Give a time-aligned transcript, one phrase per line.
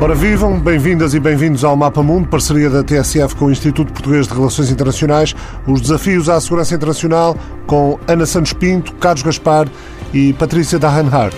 [0.00, 4.28] Ora vivam, bem-vindas e bem-vindos ao Mapa Mundo, parceria da TSF com o Instituto Português
[4.28, 5.34] de Relações Internacionais,
[5.66, 7.36] os desafios à segurança internacional
[7.66, 9.68] com Ana Santos Pinto, Carlos Gaspar
[10.14, 11.36] e Patrícia Dahenhardt.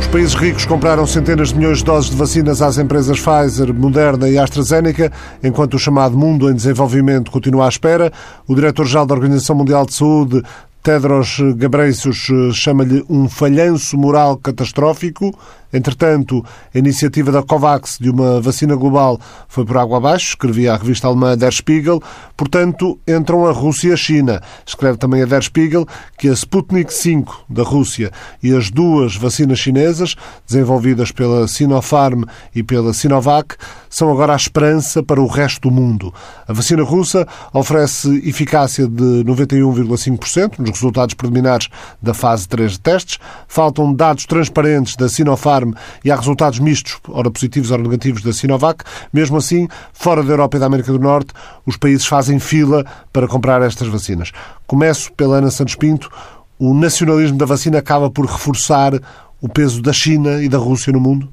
[0.00, 4.28] Os países ricos compraram centenas de milhões de doses de vacinas às empresas Pfizer, Moderna
[4.28, 5.12] e AstraZeneca,
[5.42, 8.12] enquanto o chamado mundo em desenvolvimento continua à espera.
[8.46, 10.42] O diretor-geral da Organização Mundial de Saúde
[10.82, 15.36] Tedros Ghebreyesus chama-lhe um falhanço moral catastrófico.
[15.72, 20.76] Entretanto, a iniciativa da COVAX de uma vacina global foi por água abaixo, escrevia a
[20.76, 22.02] revista alemã Der Spiegel.
[22.36, 24.40] Portanto, entram a Rússia e a China.
[24.66, 25.86] Escreve também a Der Spiegel
[26.16, 28.10] que a Sputnik V da Rússia
[28.42, 30.14] e as duas vacinas chinesas,
[30.46, 32.24] desenvolvidas pela Sinopharm
[32.54, 33.56] e pela Sinovac,
[33.90, 36.12] são agora a esperança para o resto do mundo.
[36.46, 41.68] A vacina russa oferece eficácia de 91,5% nos resultados preliminares
[42.00, 43.18] da fase 3 de testes.
[43.46, 45.57] Faltam dados transparentes da Sinopharm
[46.04, 48.84] E há resultados mistos, ora positivos, ora negativos, da Sinovac.
[49.12, 51.32] Mesmo assim, fora da Europa e da América do Norte,
[51.66, 54.32] os países fazem fila para comprar estas vacinas.
[54.66, 56.10] Começo pela Ana Santos Pinto.
[56.58, 58.92] O nacionalismo da vacina acaba por reforçar
[59.40, 61.28] o peso da China e da Rússia no mundo?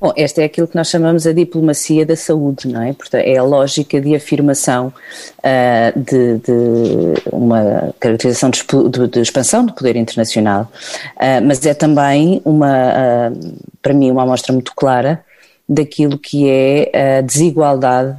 [0.00, 2.94] Bom, esta é aquilo que nós chamamos a diplomacia da saúde, não é?
[2.94, 4.90] Portanto, é a lógica de afirmação
[5.38, 10.72] uh, de, de, uma caracterização de, de, expansão do poder internacional,
[11.16, 15.24] uh, mas é também uma, uh, para mim, uma amostra muito clara
[15.68, 18.16] daquilo que é a desigualdade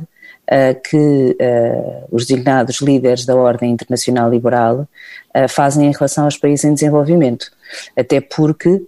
[0.84, 1.38] que
[2.12, 4.86] os designados líderes da ordem internacional liberal
[5.48, 7.50] fazem em relação aos países em desenvolvimento.
[7.96, 8.82] Até porque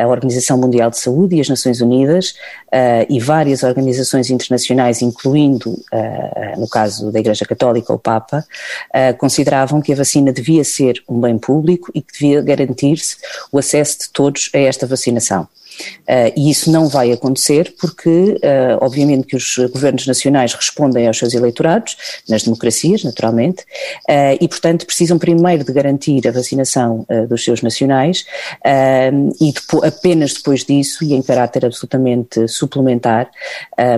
[0.00, 2.30] a Organização Mundial de Saúde e as Nações Unidas
[2.68, 8.44] uh, e várias organizações internacionais, incluindo, uh, no caso da Igreja Católica, o Papa,
[8.90, 13.16] uh, consideravam que a vacina devia ser um bem público e que devia garantir-se
[13.50, 15.48] o acesso de todos a esta vacinação.
[16.02, 21.18] Uh, e isso não vai acontecer porque, uh, obviamente, que os governos nacionais respondem aos
[21.18, 21.96] seus eleitorados,
[22.28, 23.62] nas democracias, naturalmente,
[24.08, 28.24] uh, e, portanto, precisam primeiro de garantir a vacinação dos seus nacionais
[29.40, 33.30] e depois, apenas depois disso, e em caráter absolutamente suplementar,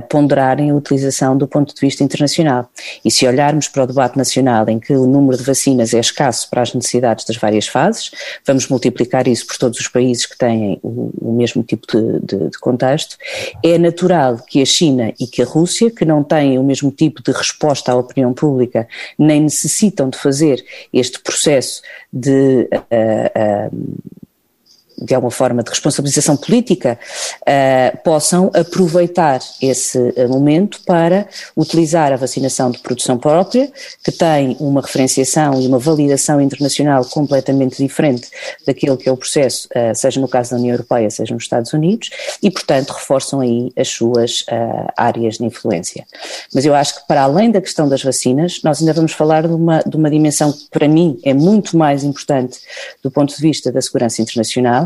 [0.08, 2.68] ponderarem a utilização do ponto de vista internacional.
[3.04, 6.48] E se olharmos para o debate nacional em que o número de vacinas é escasso
[6.50, 8.10] para as necessidades das várias fases,
[8.44, 12.50] vamos multiplicar isso por todos os países que têm o, o mesmo tipo de, de,
[12.50, 13.16] de, contexto,
[13.62, 17.22] é natural que a China e que a Rússia, que não têm o mesmo tipo
[17.22, 18.88] de resposta à opinião pública,
[19.18, 21.82] nem necessitam de fazer este processo
[22.12, 23.96] de uh, uh,
[24.98, 26.98] de alguma forma de responsabilização política,
[27.42, 33.70] uh, possam aproveitar esse eh, momento para utilizar a vacinação de produção própria,
[34.02, 38.28] que tem uma referenciação e uma validação internacional completamente diferente
[38.66, 41.72] daquilo que é o processo, uh, seja no caso da União Europeia, seja nos Estados
[41.72, 42.10] Unidos,
[42.42, 46.06] e portanto reforçam aí as suas uh, áreas de influência.
[46.54, 49.54] Mas eu acho que para além da questão das vacinas, nós ainda vamos falar de
[49.54, 52.58] uma, de uma dimensão que para mim é muito mais importante
[53.02, 54.85] do ponto de vista da segurança internacional,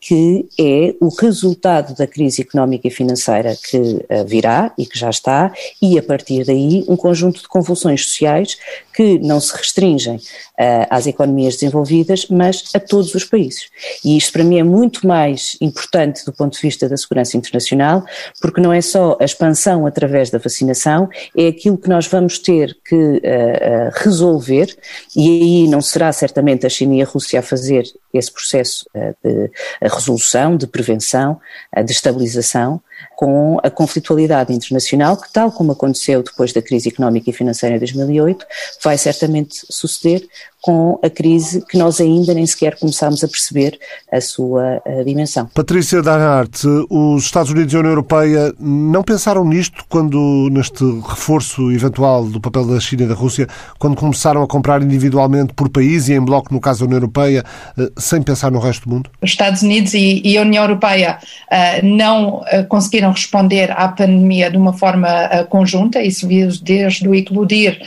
[0.00, 5.10] que é o resultado da crise económica e financeira que eh, virá e que já
[5.10, 8.56] está, e a partir daí um conjunto de convulsões sociais
[8.98, 13.68] que não se restringem uh, às economias desenvolvidas, mas a todos os países.
[14.04, 18.04] E isto para mim é muito mais importante do ponto de vista da segurança internacional,
[18.40, 22.76] porque não é só a expansão através da vacinação, é aquilo que nós vamos ter
[22.84, 24.76] que uh, uh, resolver,
[25.14, 28.84] e aí não será certamente a China e a Rússia a fazer esse processo
[29.22, 29.50] de
[29.88, 31.40] resolução, de prevenção,
[31.84, 32.80] de estabilização,
[33.18, 37.80] com a conflitualidade internacional, que, tal como aconteceu depois da crise económica e financeira de
[37.80, 38.46] 2008,
[38.80, 40.22] vai certamente suceder
[40.60, 43.78] com a crise que nós ainda nem sequer começámos a perceber
[44.12, 45.46] a sua a dimensão.
[45.54, 51.70] Patrícia Darnart, os Estados Unidos e a União Europeia não pensaram nisto quando, neste reforço
[51.70, 53.46] eventual do papel da China e da Rússia,
[53.78, 57.44] quando começaram a comprar individualmente por país e em bloco, no caso da União Europeia,
[57.78, 59.10] eh, sem pensar no resto do mundo?
[59.22, 61.18] Os Estados Unidos e, e a União Europeia
[61.50, 67.08] uh, não uh, conseguiram responder à pandemia de uma forma uh, conjunta, isso viu desde
[67.08, 67.80] o eclodir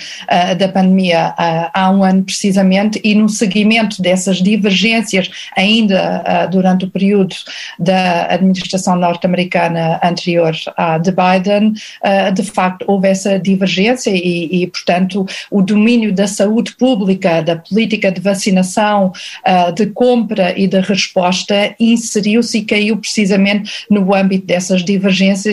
[0.58, 1.34] da pandemia
[1.74, 7.36] há um ano precisamente e no seguimento dessas divergências ainda uh, durante o período
[7.80, 11.74] da administração norte-americana anterior à de Biden,
[12.04, 17.56] uh, de facto houve essa divergência e, e, portanto, o domínio da saúde pública, da
[17.56, 19.12] política de vacinação,
[19.48, 25.11] uh, de compra e de resposta inseriu-se e caiu precisamente no âmbito dessas divergências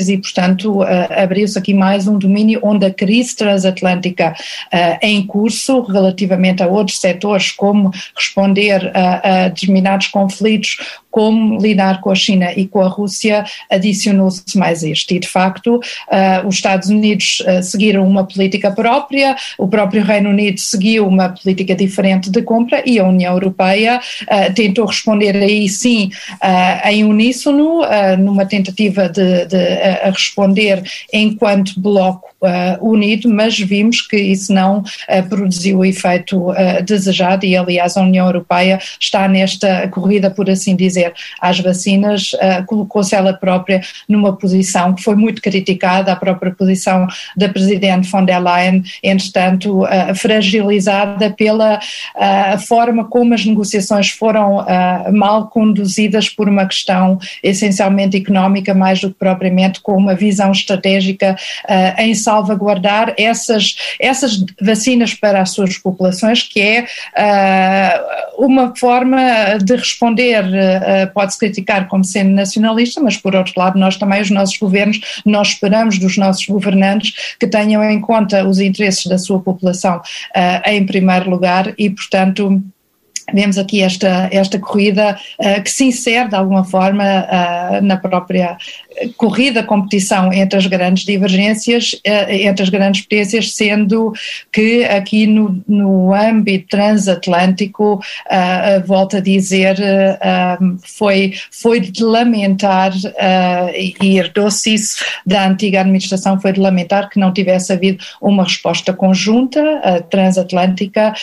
[0.09, 4.35] e, portanto, abriu-se aqui mais um domínio onde a crise transatlântica
[5.03, 10.77] em curso relativamente a outros setores, como responder a, a determinados conflitos,
[11.11, 15.13] como lidar com a China e com a Rússia, adicionou-se mais isto.
[15.15, 20.31] E, de facto, uh, os Estados Unidos uh, seguiram uma política própria, o próprio Reino
[20.31, 25.69] Unido seguiu uma política diferente de compra e a União Europeia uh, tentou responder aí
[25.69, 26.11] sim
[26.85, 27.83] em uníssono,
[28.19, 30.83] numa tentativa de, de responder
[31.13, 32.29] enquanto bloco
[32.81, 34.83] unido, mas vimos que isso não
[35.29, 36.53] produziu o efeito
[36.85, 40.98] desejado e, aliás, a União Europeia está nesta corrida, por assim dizer,
[41.41, 42.33] às vacinas,
[42.67, 47.07] colocou-se ela própria numa posição que foi muito criticada, a própria posição
[47.37, 49.85] da Presidente von der Leyen, entretanto,
[50.15, 51.81] fragilizada pela
[52.67, 54.65] forma como as negociações foram
[55.13, 61.37] mal conduzidas por uma questão essencialmente económica, mais do que propriamente com uma visão estratégica
[61.99, 66.87] em salvaguardar essas, essas vacinas para as suas populações, que é
[67.17, 69.19] uh, uma forma
[69.63, 70.49] de responder, uh,
[71.13, 75.49] pode-se criticar como sendo nacionalista, mas por outro lado nós também, os nossos governos, nós
[75.49, 80.85] esperamos dos nossos governantes que tenham em conta os interesses da sua população uh, em
[80.85, 82.63] primeiro lugar e, portanto,
[83.33, 88.57] Vemos aqui esta, esta corrida uh, que se insere de alguma forma uh, na própria
[89.17, 94.13] corrida, competição entre as grandes divergências, uh, entre as grandes potências, sendo
[94.53, 98.01] que aqui no, no âmbito transatlântico,
[98.87, 99.77] volto a dizer,
[100.83, 102.93] foi, foi de lamentar,
[103.75, 108.93] e herdou-se isso da antiga administração, foi de lamentar que não tivesse havido uma resposta
[108.93, 111.15] conjunta transatlântica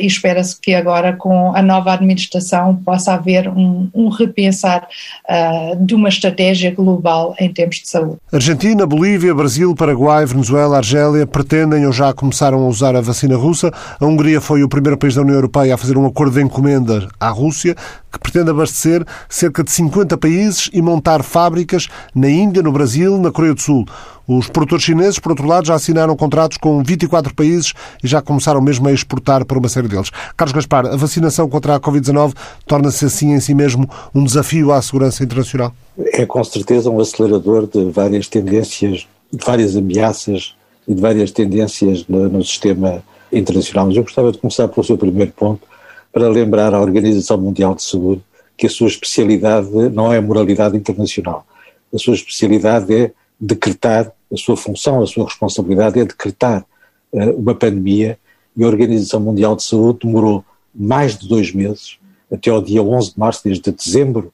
[0.00, 4.88] e espera-se que agora com a nova administração possa haver um, um repensar
[5.28, 8.16] uh, de uma estratégia global em termos de saúde.
[8.32, 13.72] Argentina, Bolívia, Brasil, Paraguai, Venezuela, Argélia pretendem ou já começaram a usar a vacina russa.
[13.98, 17.08] A Hungria foi o primeiro país da União Europeia a fazer um acordo de encomenda
[17.18, 17.76] à Rússia
[18.10, 23.30] que pretende abastecer cerca de 50 países e montar fábricas na Índia, no Brasil, na
[23.30, 23.86] Coreia do Sul.
[24.26, 27.72] Os produtores chineses, por outro lado, já assinaram contratos com 24 países
[28.02, 30.10] e já começaram mesmo a exportar para uma série deles.
[30.36, 32.34] Carlos Gaspar, a vacinação contra a Covid-19
[32.64, 35.74] torna-se assim em si mesmo um desafio à segurança internacional?
[36.12, 40.54] É com certeza um acelerador de várias tendências, de várias ameaças
[40.86, 43.02] e de várias tendências no, no sistema
[43.32, 43.86] internacional.
[43.86, 45.66] Mas eu gostava de começar pelo seu primeiro ponto,
[46.12, 48.22] para lembrar à Organização Mundial de Saúde
[48.56, 51.46] que a sua especialidade não é moralidade internacional.
[51.94, 56.64] A sua especialidade é decretar, a sua função, a sua responsabilidade é decretar
[57.12, 58.18] uh, uma pandemia
[58.56, 60.44] e a Organização Mundial de Saúde demorou
[60.74, 61.98] mais de dois meses,
[62.30, 64.32] até ao dia 11 de março, desde dezembro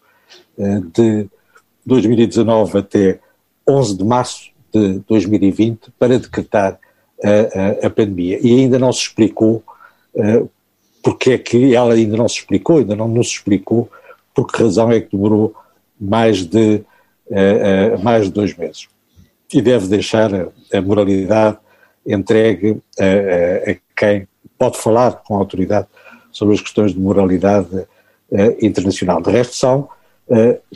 [0.59, 1.29] uh, de
[1.87, 3.21] 2019 até
[3.67, 6.79] 11 de março de 2020, para decretar
[7.23, 8.39] a, a, a pandemia.
[8.43, 9.63] E ainda não se explicou
[10.15, 10.51] uh,
[11.03, 13.89] porque é que ela ainda não se explicou, ainda não nos explicou
[14.35, 15.55] por que razão é que demorou
[15.99, 16.83] mais de,
[17.29, 18.89] uh, uh, mais de dois meses.
[19.53, 21.59] E deve deixar a, a moralidade
[22.05, 24.29] entregue a, a, quem
[24.59, 25.87] pode falar com autoridade
[26.33, 27.87] sobre as questões de moralidade
[28.61, 29.23] internacional.
[29.23, 29.89] De resto, são,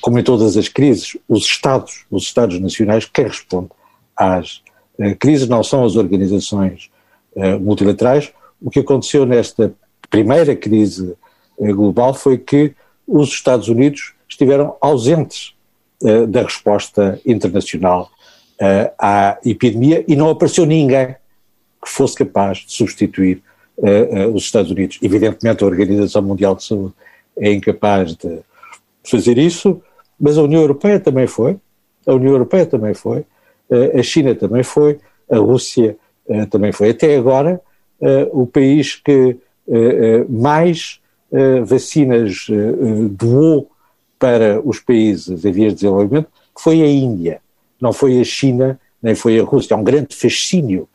[0.00, 3.68] como em todas as crises, os Estados, os Estados nacionais, quem responde
[4.16, 4.62] às
[5.18, 6.90] crises, não são as organizações
[7.60, 8.32] multilaterais.
[8.60, 9.72] O que aconteceu nesta
[10.08, 11.16] primeira crise
[11.60, 12.74] eh, global foi que
[13.06, 15.54] os Estados Unidos estiveram ausentes
[16.28, 18.10] da resposta internacional
[18.98, 21.14] à epidemia e não apareceu ninguém
[21.82, 23.42] que fosse capaz de substituir
[24.32, 24.98] os Estados Unidos.
[25.02, 26.94] Evidentemente, a Organização Mundial de Saúde
[27.36, 28.40] é incapaz de
[29.04, 29.80] fazer isso,
[30.18, 31.56] mas a União Europeia também foi,
[32.06, 33.24] a União Europeia também foi,
[33.94, 34.98] a China também foi,
[35.30, 35.96] a Rússia
[36.50, 36.90] também foi.
[36.90, 37.60] Até agora,
[38.32, 39.38] o país que
[39.68, 41.00] eh, eh, mais
[41.32, 42.46] eh, vacinas
[43.12, 43.70] doou
[44.18, 46.28] para os países em vias de desenvolvimento,
[46.58, 47.40] foi a Índia,
[47.80, 49.76] não foi a China, nem foi a Rússia.
[49.76, 50.88] Há um grande fascínio,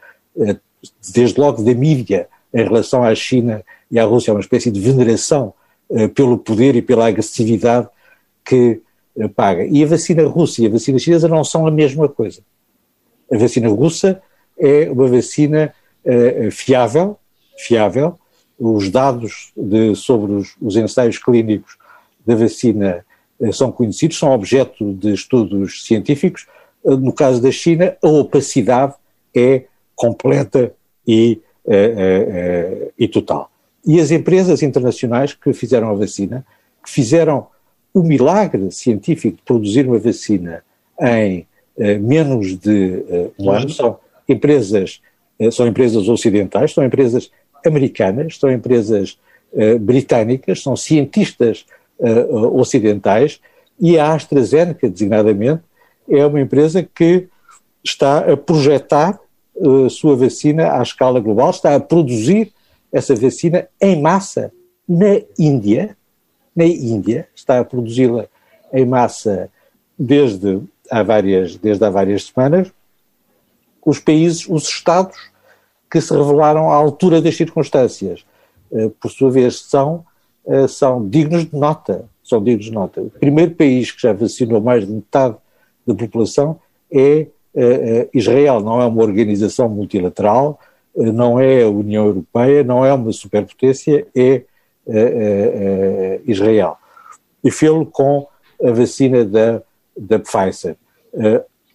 [1.16, 5.54] desde logo da mídia, em relação à China e à Rússia, uma espécie de veneração
[6.14, 7.88] pelo poder e pela agressividade
[8.46, 8.82] que
[9.36, 9.66] paga.
[9.66, 12.42] E a vacina russa e a vacina chinesa não são a mesma coisa.
[13.32, 14.22] A vacina russa
[14.58, 15.74] é uma vacina
[16.52, 17.18] fiável,
[17.58, 18.20] fiável,
[18.60, 21.78] os dados de, sobre os, os, ensaios clínicos
[22.26, 23.06] da vacina
[23.40, 26.48] eh, são conhecidos, são objeto de estudos científicos.
[26.86, 28.94] Eh, no caso da China, a opacidade
[29.36, 30.74] é completa
[31.06, 33.52] e, eh, e total.
[33.86, 36.46] E as empresas internacionais que fizeram a vacina,
[36.84, 37.48] que fizeram
[37.96, 40.64] o milagre científico de produzir uma vacina
[41.02, 41.48] em
[42.02, 43.04] menos de
[43.40, 43.98] um ano, são
[44.30, 45.02] empresas,
[45.52, 47.32] são empresas ocidentais, são empresas
[47.66, 49.18] americanas, são empresas
[49.54, 51.66] uh, britânicas, são cientistas
[52.00, 53.40] uh, ocidentais
[53.80, 55.64] e a AstraZeneca, designadamente,
[56.10, 57.28] é uma empresa que
[57.84, 59.20] está a projetar
[59.86, 62.52] a sua vacina à escala global, está a produzir
[62.92, 64.52] essa vacina em massa
[64.88, 65.98] na Índia,
[66.56, 68.28] na Índia, está a produzi-la
[68.72, 69.50] em massa
[69.98, 72.72] desde há várias, desde há várias semanas,
[73.86, 75.18] os países, os Estados
[75.90, 78.26] que se revelaram à altura das circunstâncias,
[78.72, 80.04] eh, por sua vez, são,
[80.46, 82.10] eh, são dignos de nota.
[82.24, 83.02] São dignos de nota.
[83.02, 85.36] O primeiro país que já vacinou mais de metade
[85.86, 86.60] da população
[86.92, 88.60] é eh, Israel.
[88.62, 90.60] Não é uma organização multilateral,
[90.96, 94.42] não é a União Europeia, não é uma superpotência, é
[96.26, 96.78] Israel.
[97.44, 98.28] E fê-lo com
[98.64, 99.62] a vacina da,
[99.98, 100.76] da Pfizer.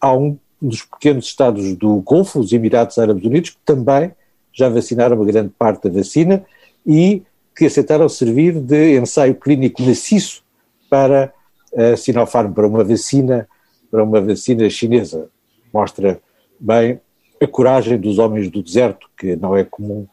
[0.00, 4.12] há um dos pequenos estados do Golfo, os Emirados Árabes Unidos, que também
[4.52, 6.44] já vacinaram uma grande parte da vacina
[6.86, 7.22] e
[7.56, 10.42] que aceitaram servir de ensaio clínico maciço
[10.88, 11.32] para
[11.76, 13.48] a Sinopharm, para uma vacina,
[13.90, 15.28] para uma vacina chinesa.
[15.72, 16.20] Mostra
[16.58, 17.00] bem
[17.40, 20.06] a coragem dos homens do deserto, que não é comum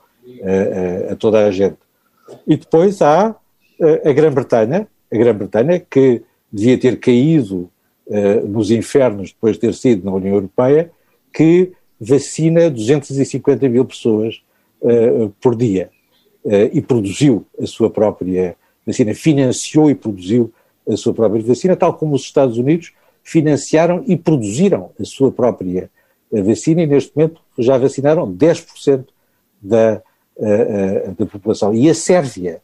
[0.44, 1.78] a, a, a toda a gente.
[2.46, 7.70] E depois há a, a Grã-Bretanha, a Grã-Bretanha que devia ter caído
[8.08, 10.92] uh, nos infernos depois de ter sido na União Europeia,
[11.34, 14.42] que vacina 250 mil pessoas
[14.82, 15.90] uh, por dia
[16.44, 18.56] uh, e produziu a sua própria
[18.86, 20.52] vacina, financiou e produziu
[20.88, 22.94] a sua própria vacina, tal como os Estados Unidos
[23.24, 25.90] financiaram e produziram a sua própria
[26.32, 29.06] vacina e neste momento já vacinaram 10%
[29.62, 30.02] da,
[31.18, 31.74] da população.
[31.74, 32.62] E a Sérvia,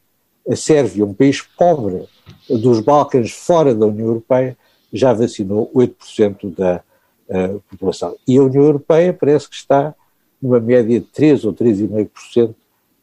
[0.48, 2.08] a Sérvia, um país pobre
[2.50, 4.58] dos Balcãs fora da União Europeia,
[4.92, 6.84] já vacinou 8% da
[7.28, 8.16] uh, população.
[8.28, 9.96] E a União Europeia parece que está
[10.42, 12.54] numa média de 3 ou 3,5%,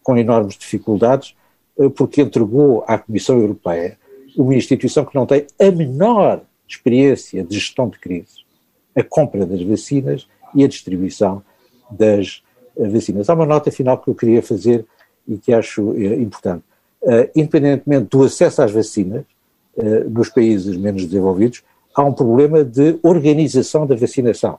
[0.03, 1.35] com enormes dificuldades,
[1.97, 3.99] porque entregou à Comissão Europeia
[4.37, 8.45] uma instituição que não tem a menor experiência de gestão de crise,
[8.95, 11.43] a compra das vacinas e a distribuição
[11.91, 12.43] das
[13.29, 14.85] Há uma nota final que eu queria fazer
[15.29, 16.65] e que acho importante.
[17.35, 19.25] independentemente do acesso às vacinas,
[20.11, 21.63] nos países menos desenvolvidos,
[21.95, 24.59] há um problema de organização da vacinação.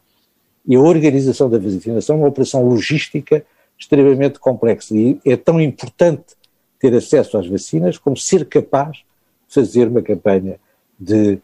[0.67, 3.43] E a organização da vacinação é uma operação logística
[3.77, 4.95] extremamente complexa.
[4.95, 6.35] E é tão importante
[6.79, 9.05] ter acesso às vacinas como ser capaz de
[9.47, 10.59] fazer uma campanha
[10.99, 11.39] de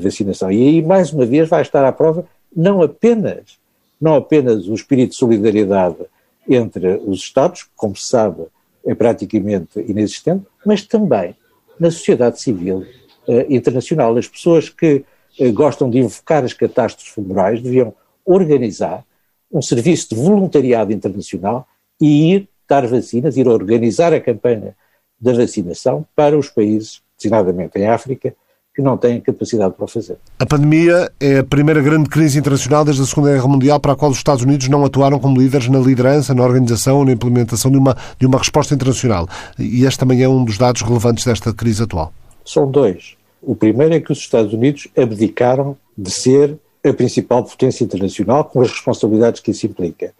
[0.00, 0.50] vacinação.
[0.50, 3.58] E aí, mais uma vez, vai estar à prova não apenas,
[4.00, 5.96] não apenas o espírito de solidariedade
[6.48, 8.44] entre os Estados, que, como se sabe,
[8.84, 11.34] é praticamente inexistente, mas também
[11.78, 12.86] na sociedade civil
[13.26, 14.16] uh, internacional.
[14.16, 15.04] As pessoas que
[15.38, 19.04] eh, gostam de invocar as catástrofes florais deviam organizar
[19.50, 21.66] um serviço de voluntariado internacional
[22.00, 24.76] e ir dar vacinas, ir organizar a campanha
[25.20, 28.34] da vacinação para os países, designadamente em África,
[28.74, 30.16] que não têm capacidade para o fazer.
[30.38, 33.96] A pandemia é a primeira grande crise internacional desde a Segunda Guerra Mundial para a
[33.96, 37.78] qual os Estados Unidos não atuaram como líderes na liderança, na organização, na implementação de
[37.78, 39.28] uma, de uma resposta internacional.
[39.58, 42.12] E este também é um dos dados relevantes desta crise atual.
[42.44, 43.16] São dois.
[43.40, 48.60] O primeiro é que os Estados Unidos abdicaram de ser a principal potência internacional com
[48.60, 50.12] as responsabilidades que isso implica.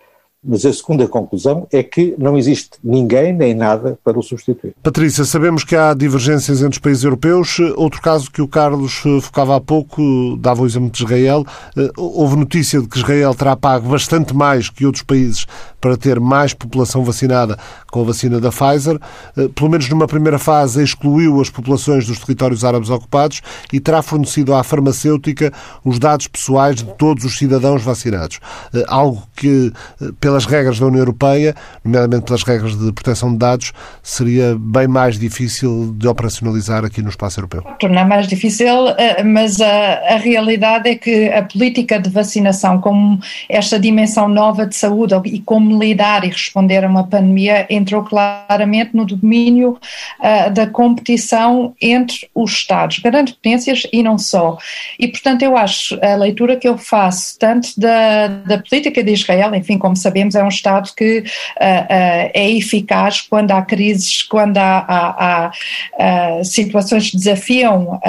[0.45, 4.75] Mas a segunda conclusão é que não existe ninguém nem nada para o substituir.
[4.83, 7.59] Patrícia, sabemos que há divergências entre os países europeus.
[7.77, 11.45] Outro caso que o Carlos eh, focava há pouco, dava o exemplo de Israel.
[11.77, 15.47] Eh, houve notícia de que Israel terá pago bastante mais que outros países
[15.85, 17.59] para ter mais população vacinada
[17.91, 18.99] com a vacina da Pfizer.
[19.37, 24.03] Eh, pelo menos numa primeira fase, excluiu as populações dos territórios árabes ocupados e terá
[24.03, 25.53] fornecido à farmacêutica
[25.85, 28.41] os dados pessoais de todos os cidadãos vacinados.
[28.89, 29.73] Algo que,
[30.21, 33.73] pela pelas regras da União Europeia, nomeadamente pelas regras de proteção de dados,
[34.03, 37.63] seria bem mais difícil de operacionalizar aqui no espaço europeu.
[37.79, 43.21] Tornar mais difícil, eh, mas a, a realidade é que a política de vacinação, como
[43.49, 48.91] esta dimensão nova de saúde e como lidar e responder a uma pandemia, entrou claramente
[48.95, 49.79] no domínio
[50.21, 54.57] uh, da competição entre os Estados, grandes potências e não só.
[54.99, 59.55] E, portanto, eu acho a leitura que eu faço, tanto da, da política de Israel,
[59.55, 64.59] enfim, como sabemos, é um Estado que uh, uh, é eficaz quando há crises, quando
[64.59, 65.51] há, há,
[65.99, 68.01] há situações que desafiam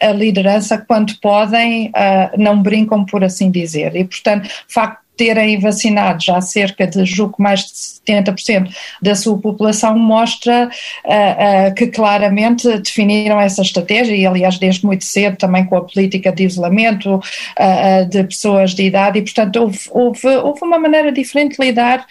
[0.00, 1.90] a liderança, quando podem,
[2.36, 3.94] não brincam, por assim dizer.
[3.96, 8.72] E, portanto, facto terem vacinado já cerca de, julgo, mais de 70%
[9.02, 10.70] da sua população, mostra
[11.04, 15.84] uh, uh, que claramente definiram essa estratégia e, aliás, desde muito cedo também com a
[15.84, 19.18] política de isolamento uh, de pessoas de idade.
[19.18, 22.06] E, portanto, houve, houve, houve uma maneira diferente de lidar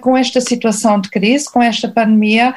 [0.00, 2.54] com esta situação de crise, com esta pandemia,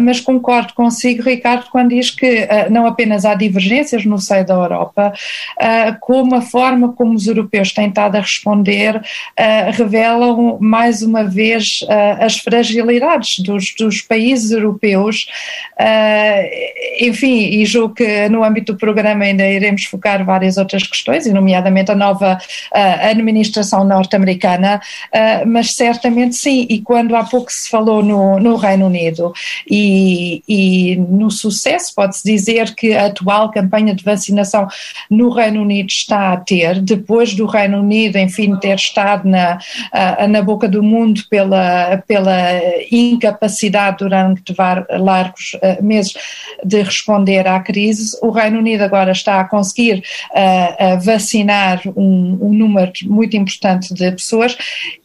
[0.00, 5.12] mas concordo consigo, Ricardo, quando diz que não apenas há divergências no seio da Europa,
[6.00, 9.00] como a forma como os europeus têm estado a responder
[9.72, 11.80] revelam mais uma vez
[12.20, 15.26] as fragilidades dos, dos países europeus.
[17.00, 21.32] enfim, e julgo que no âmbito do programa ainda iremos focar várias outras questões, e
[21.32, 22.38] nomeadamente a nova
[22.72, 24.80] administração norte-americana,
[25.46, 29.32] mas certamente sim, e quando há pouco se falou no, no Reino Unido
[29.68, 34.68] e, e no sucesso, pode-se dizer que a atual campanha de vacinação
[35.10, 39.58] no Reino Unido está a ter, depois do Reino Unido, enfim, ter estado na,
[40.28, 42.34] na boca do mundo pela, pela
[42.90, 44.54] incapacidade durante
[44.90, 46.14] largos meses
[46.64, 50.02] de responder à crise, o Reino Unido agora está a conseguir
[51.02, 54.56] vacinar um, um número muito importante de pessoas.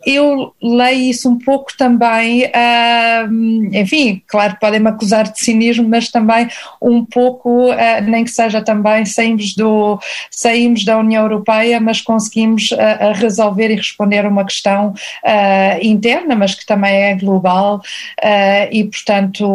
[0.05, 6.47] Eu leio isso um pouco também, uh, enfim, claro, podem-me acusar de cinismo, mas também
[6.81, 7.69] um pouco,
[8.05, 12.69] nem que seja também, saímos, do, saímos da União Europeia, mas conseguimos
[13.15, 14.93] resolver e responder a uma questão
[15.81, 17.81] interna, mas que também é global
[18.71, 19.45] e, portanto,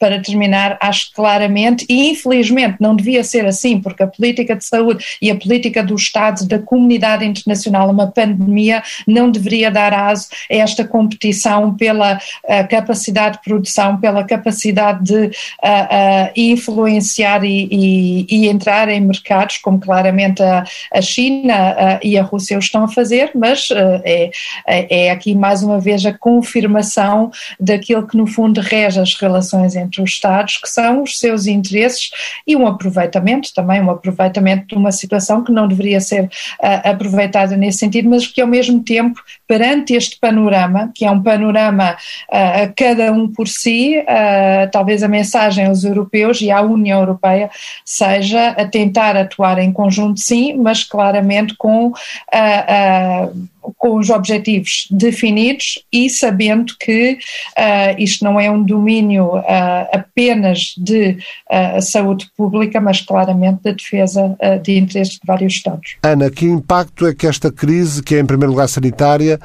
[0.00, 5.04] para terminar, acho claramente, e infelizmente não devia ser assim, porque a política de saúde
[5.20, 10.54] e a política do Estado, da comunidade internacional, uma pandemia, não deveria dar aso a
[10.54, 18.26] esta competição pela uh, capacidade de produção, pela capacidade de uh, uh, influenciar e, e,
[18.30, 20.64] e, entrar em mercados, como claramente a,
[20.94, 22.99] a China e a Rússia estão a fazer,
[23.34, 23.68] mas
[24.04, 24.30] é,
[24.66, 30.02] é aqui mais uma vez a confirmação daquilo que no fundo rege as relações entre
[30.02, 32.10] os Estados, que são os seus interesses
[32.46, 37.56] e um aproveitamento, também um aproveitamento de uma situação que não deveria ser uh, aproveitada
[37.56, 41.96] nesse sentido, mas que ao mesmo tempo, perante este panorama, que é um panorama
[42.28, 47.50] uh, cada um por si, uh, talvez a mensagem aos europeus e à União Europeia
[47.84, 51.92] seja a tentar atuar em conjunto, sim, mas claramente com
[53.76, 57.18] com os objetivos definidos e sabendo que
[57.58, 59.42] uh, isto não é um domínio uh,
[59.92, 61.18] apenas de
[61.82, 65.96] saúde pública, mas claramente da defesa de interesses de vários Estados.
[66.02, 69.38] Ana, que impacto é que esta crise, que é em primeiro lugar sanitária,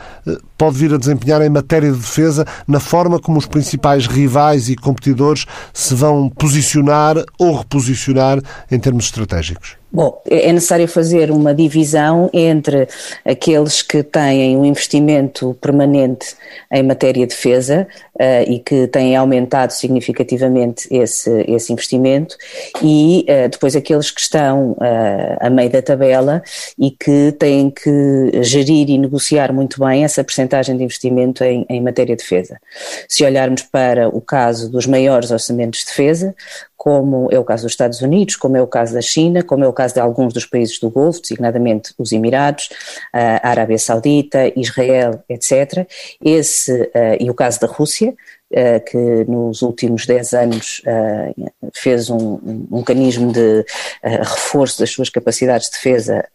[0.58, 4.76] pode vir a desempenhar em matéria de defesa na forma como os principais rivais e
[4.76, 8.40] competidores se vão posicionar ou reposicionar
[8.72, 9.78] em termos estratégicos?
[9.96, 12.86] Bom, é necessário fazer uma divisão entre
[13.24, 16.36] aqueles que têm um investimento permanente
[16.70, 22.36] em matéria de defesa uh, e que têm aumentado significativamente esse, esse investimento
[22.82, 26.42] e uh, depois aqueles que estão uh, a meio da tabela
[26.78, 31.82] e que têm que gerir e negociar muito bem essa percentagem de investimento em, em
[31.82, 32.60] matéria de defesa.
[33.08, 36.36] Se olharmos para o caso dos maiores orçamentos de defesa,
[36.78, 39.68] como é o caso dos Estados Unidos, como é o caso da China, como é
[39.68, 42.70] o caso de alguns dos países do Golfo, designadamente os Emirados,
[43.12, 45.88] a Arábia Saudita, Israel, etc.
[46.24, 52.18] Esse, e o caso da Rússia, uh, que nos últimos 10 anos uh, fez um,
[52.18, 53.66] um, mecanismo de
[54.04, 56.28] reforço das suas capacidades de defesa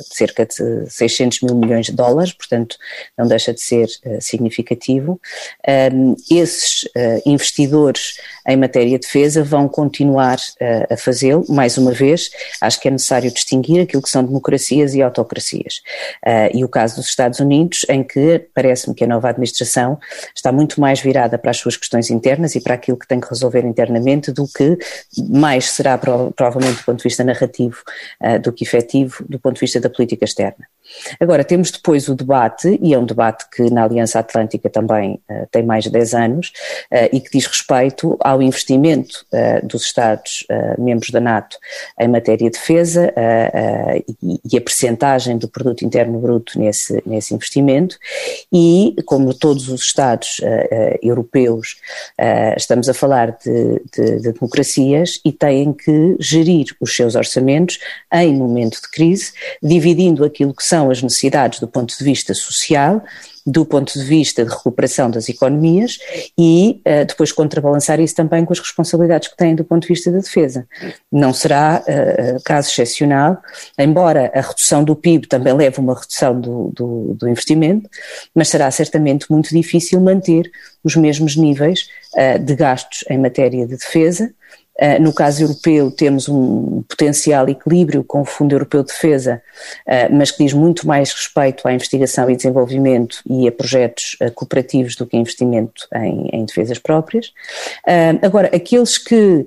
[0.00, 2.76] cerca de 600 mil milhões de dólares, portanto
[3.16, 5.20] não deixa de ser uh, significativo.
[6.30, 8.16] Esses uh, investidores
[8.46, 10.38] em matéria de defesa vão continuar
[10.90, 15.02] a fazê-lo, mais uma vez, acho que é necessário distinguir aquilo que são democracias e
[15.02, 15.82] autocracias.
[16.52, 19.98] e o caso dos Estados Unidos, em que parece-me que a nova administração
[20.34, 23.28] está muito mais virada para as suas questões internas e para aquilo que tem que
[23.28, 24.78] resolver internamente do que
[25.28, 27.76] mais será provavelmente do ponto de vista narrativo
[28.42, 30.66] do que efetivo do ponto de vista da política externa.
[31.18, 35.46] Agora, temos depois o debate, e é um debate que na Aliança Atlântica também uh,
[35.50, 36.52] tem mais de 10 anos,
[36.90, 40.46] uh, e que diz respeito ao investimento uh, dos Estados
[40.78, 41.56] membros da NATO
[41.98, 43.12] em matéria de defesa
[44.22, 47.96] e, e, a percentagem do produto interno bruto nesse, nesse investimento,
[48.52, 50.40] e como todos os Estados
[51.02, 51.76] europeus
[52.56, 57.78] estamos a falar de, de, de democracias e têm que gerir os seus orçamentos
[58.12, 62.32] em momento de crise, dividindo aquilo que são são as necessidades do ponto de vista
[62.32, 63.02] social,
[63.46, 65.98] do ponto de vista de recuperação das economias
[66.38, 70.10] e uh, depois contrabalançar isso também com as responsabilidades que têm do ponto de vista
[70.10, 70.66] da defesa.
[71.12, 73.38] Não será uh, caso excepcional,
[73.78, 77.88] embora a redução do PIB também leve uma redução do, do, do investimento,
[78.34, 80.50] mas será certamente muito difícil manter
[80.82, 84.32] os mesmos níveis uh, de gastos em matéria de defesa
[85.00, 89.42] no caso europeu, temos um potencial equilíbrio com o Fundo Europeu de Defesa,
[89.86, 94.30] uh, mas que diz muito mais respeito à investigação e desenvolvimento e a projetos uh,
[94.32, 97.32] cooperativos do que investimento em, em defesas próprias.
[98.22, 99.46] agora, aqueles que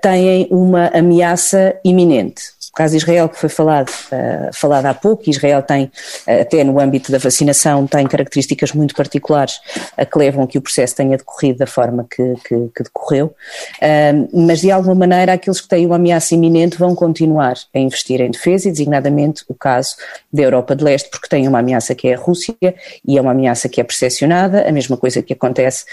[0.00, 5.28] têm uma ameaça iminente, o caso de Israel, que foi falado, uh, falado há pouco,
[5.28, 9.60] Israel tem, uh, até no âmbito da vacinação, tem características muito particulares
[9.98, 13.34] uh, que levam a que o processo tenha decorrido da forma que, que, que decorreu,
[14.32, 18.30] mas de alguma maneira aqueles que têm uma ameaça iminente vão continuar a investir em
[18.30, 19.96] defesa e designadamente o caso
[20.32, 22.54] da Europa de Leste, porque tem uma ameaça que é a Rússia
[23.06, 25.84] e é uma ameaça que é percepcionada, a mesma coisa que acontece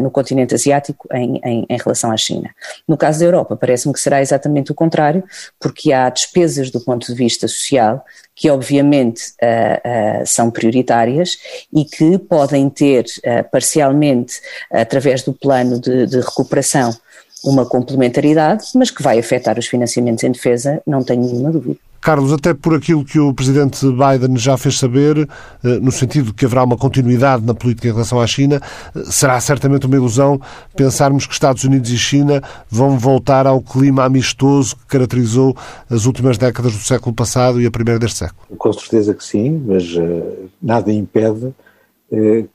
[0.00, 2.50] no continente asiático em, em, em relação à China.
[2.86, 5.22] No caso da Europa, parece-me que será exatamente o contrário,
[5.68, 8.02] porque há despesas do ponto de vista social
[8.34, 11.36] que obviamente uh, uh, são prioritárias
[11.70, 14.40] e que podem ter uh, parcialmente,
[14.72, 16.96] através do plano de, de recuperação,
[17.44, 21.78] uma complementaridade, mas que vai afetar os financiamentos em defesa, não tenho nenhuma dúvida.
[22.00, 25.28] Carlos, até por aquilo que o presidente Biden já fez saber,
[25.64, 28.60] eh, no sentido de que haverá uma continuidade na política em relação à China,
[28.94, 30.40] eh, será certamente uma ilusão
[30.76, 35.56] pensarmos que Estados Unidos e China vão voltar ao clima amistoso que caracterizou
[35.90, 38.40] as últimas décadas do século passado e a primeira deste século.
[38.56, 41.52] Com certeza que sim, mas uh, nada impede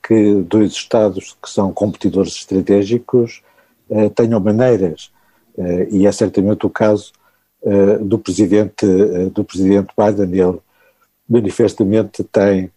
[0.02, 3.40] que dois Estados que são competidores estratégicos
[4.16, 5.12] tenham maneiras,
[5.92, 7.23] e é certamente o caso eh,
[8.02, 10.38] do presidente uh, do presidente Biden.
[10.38, 10.58] Ele
[11.28, 12.70] manifestamente tem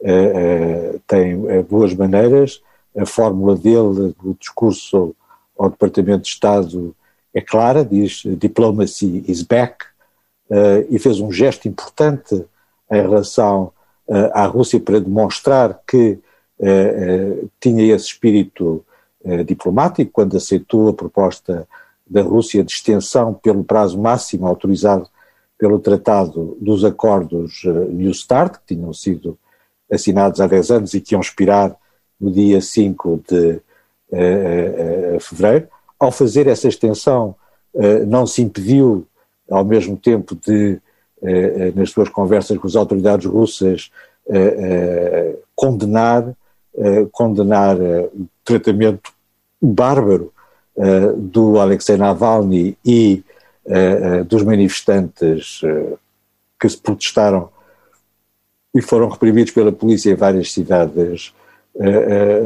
[0.00, 2.60] uh, tem boas maneiras.
[2.96, 5.14] A fórmula dele, do discurso
[5.56, 6.94] ao Departamento de Estado
[7.32, 9.86] é clara, diz diplomacy is back,
[10.90, 12.44] e fez um gesto importante
[12.90, 13.72] em relação
[14.34, 16.18] à Rússia para demonstrar que
[17.58, 18.84] tinha esse espírito
[19.46, 21.66] diplomático quando aceitou a proposta
[22.12, 25.08] da Rússia de extensão pelo prazo máximo autorizado
[25.58, 29.38] pelo Tratado dos Acordos eh, New Start, que tinham sido
[29.90, 31.76] assinados há 10 anos e que iam expirar
[32.20, 33.60] no dia 5 de
[34.10, 35.68] uh, uh, fevereiro.
[35.98, 37.34] Ao fazer essa extensão,
[37.74, 39.06] uh, não se impediu,
[39.50, 40.80] ao mesmo tempo de,
[41.74, 43.90] nas suas conversas com as autoridades russas,
[45.54, 46.34] condenar,
[47.12, 49.12] condenar o tratamento
[49.60, 50.32] bárbaro
[50.76, 53.22] uh, do Alexei Navalny e
[53.66, 55.60] uh, dos manifestantes
[56.60, 57.48] que se protestaram
[58.74, 61.34] e foram reprimidos pela polícia em várias cidades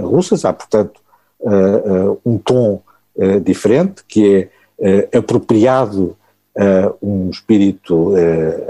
[0.02, 0.44] russas.
[0.44, 1.00] Há, portanto,
[2.24, 2.82] um tom
[3.44, 4.48] diferente que
[4.80, 6.16] é apropriado
[6.56, 8.14] a um espírito,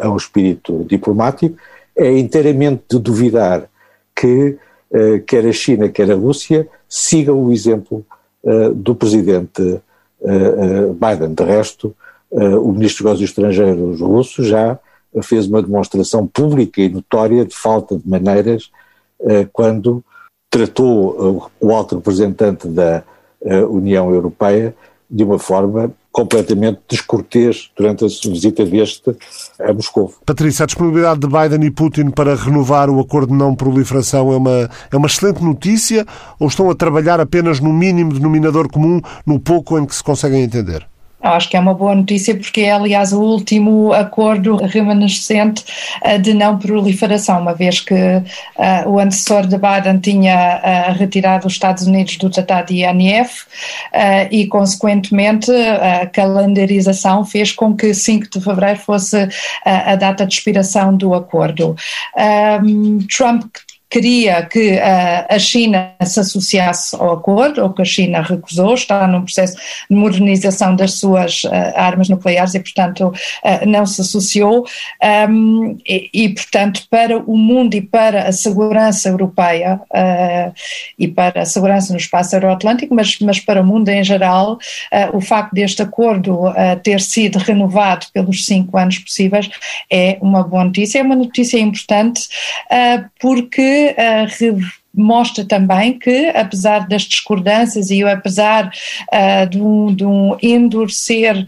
[0.00, 1.56] a um espírito diplomático.
[1.96, 3.70] É inteiramente de duvidar
[4.14, 4.58] que
[5.26, 8.04] quer a China, quer a Rússia sigam o exemplo
[8.46, 9.80] eh, do presidente
[10.22, 11.34] eh, Biden.
[11.34, 11.94] De resto,
[12.30, 14.78] o ministro dos Estrangeiros russo já
[15.22, 18.68] fez uma demonstração pública e notória de falta de maneiras
[19.52, 20.04] quando
[20.50, 23.04] tratou o alto representante da
[23.70, 24.74] União Europeia
[25.08, 29.14] de uma forma completamente descortês durante a visita deste
[29.60, 30.14] a Moscou.
[30.24, 34.36] Patrícia, a disponibilidade de Biden e Putin para renovar o acordo de não proliferação é
[34.38, 36.06] uma, é uma excelente notícia
[36.40, 40.42] ou estão a trabalhar apenas no mínimo denominador comum, no pouco em que se conseguem
[40.42, 40.86] entender?
[41.20, 45.64] Acho que é uma boa notícia porque é, aliás, o último acordo remanescente
[46.04, 51.46] uh, de não proliferação, uma vez que uh, o antecessor de Biden tinha uh, retirado
[51.46, 53.46] os Estados Unidos do Tratado de INF
[54.30, 59.28] e, consequentemente, a calendarização fez com que 5 de fevereiro fosse
[59.64, 61.76] a data de expiração do acordo.
[62.64, 63.44] Um, Trump
[63.88, 69.06] queria que a, a China se associasse ao acordo, ou que a China recusou, está
[69.06, 69.56] num processo
[69.88, 74.66] de modernização das suas uh, armas nucleares e, portanto, uh, não se associou.
[75.28, 80.52] Um, e, e, portanto, para o mundo e para a segurança europeia uh,
[80.98, 84.58] e para a segurança no espaço euroatlântico, mas, mas para o mundo em geral,
[85.12, 89.48] o facto deste acordo ter sido renovado pelos cinco anos possíveis
[89.90, 92.28] é uma boa notícia, é uma notícia importante
[93.20, 94.26] porque uh,
[94.96, 98.70] mostra também que, apesar das discordâncias e apesar
[99.12, 101.46] uh, de, um, de um endurecer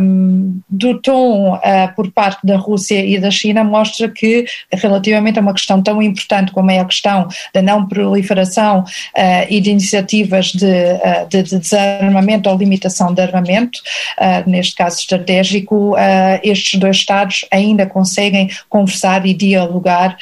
[0.00, 5.42] um, do tom uh, por parte da Rússia e da China, mostra que, relativamente a
[5.42, 10.46] uma questão tão importante como é a questão da não proliferação uh, e de iniciativas
[10.46, 10.72] de,
[11.28, 13.80] de, de, desarmamento ou limitação de armamento,
[14.46, 15.94] neste caso estratégico,
[16.42, 20.16] estes dois Estados ainda conseguem conversar e dialogar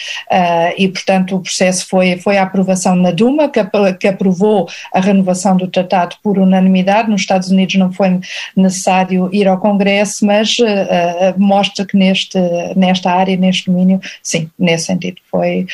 [0.77, 3.61] e, portanto, o processo foi, foi a aprovação na Duma, que,
[3.99, 7.11] que aprovou a renovação do tratado por unanimidade.
[7.11, 8.21] Nos Estados Unidos não foi
[8.57, 12.39] necessário ir ao Congresso, mas uh, mostra que neste,
[12.77, 15.67] nesta área, neste domínio, sim, nesse sentido foi,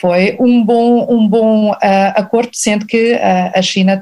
[0.00, 1.76] foi um bom, um bom uh,
[2.14, 3.18] acordo, sendo que uh,
[3.54, 4.00] a China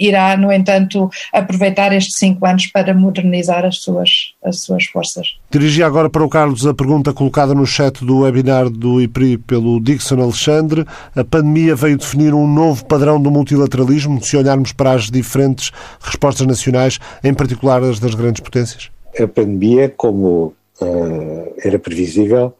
[0.00, 5.36] irá, no entanto, aproveitar estes cinco anos para modernizar as suas, as suas forças.
[5.50, 9.78] Dirigi agora para o Carlos a pergunta colocada no chat do webinar do IPRI pelo
[9.80, 10.86] Dixon Alexandre.
[11.14, 16.46] A pandemia veio definir um novo padrão do multilateralismo, se olharmos para as diferentes respostas
[16.46, 18.90] nacionais, em particular as das grandes potências?
[19.18, 22.54] A pandemia, como uh, era previsível,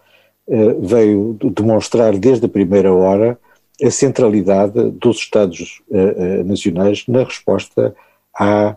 [0.47, 3.39] uh, veio demonstrar desde a primeira hora
[3.83, 7.95] a centralidade dos Estados uh, nacionais na resposta
[8.35, 8.77] à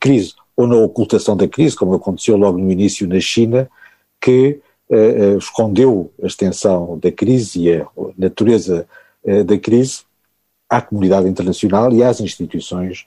[0.00, 3.68] crise, ou na ocultação da crise, como aconteceu logo no início na China,
[4.20, 7.86] que uh, escondeu a extensão da crise e a
[8.16, 8.86] natureza
[9.46, 10.02] da crise
[10.68, 13.06] à comunidade internacional e às instituições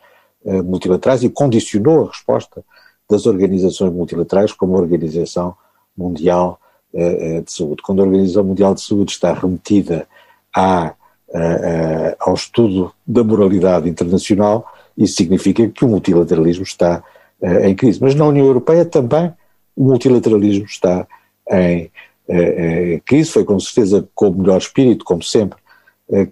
[0.66, 2.66] multilaterais e condicionou a resposta
[3.08, 5.56] das organizações multilaterais como a Organização
[5.96, 6.60] Mundial
[6.92, 7.84] de Saúde.
[7.84, 10.08] Quando a Organização Mundial de Saúde está remetida
[10.52, 10.96] à
[11.30, 14.66] uh, ao estudo da moralidade internacional,
[14.98, 17.04] isso significa que o multilateralismo está
[17.42, 18.02] uh, em crise.
[18.02, 19.34] Mas na União Europeia também
[19.76, 21.06] o multilateralismo está
[21.52, 21.92] em,
[22.28, 23.32] em crise.
[23.32, 25.60] Foi com certeza com o melhor espírito, como sempre,